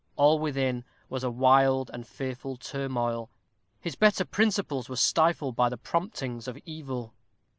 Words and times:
All 0.15 0.39
within 0.39 0.83
was 1.09 1.23
a 1.23 1.29
wild 1.29 1.91
and 1.93 2.07
fearful 2.07 2.57
turmoil. 2.57 3.29
His 3.79 3.93
better 3.95 4.25
principles 4.25 4.89
were 4.89 4.95
stifled 4.95 5.55
by 5.55 5.69
the 5.69 5.77
promptings 5.77 6.47
of 6.47 6.57
evil. 6.65 7.13